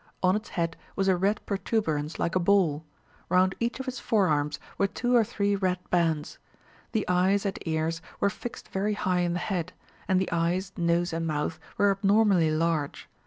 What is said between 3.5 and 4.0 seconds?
each of its